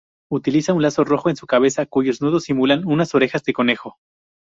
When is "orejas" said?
3.13-3.43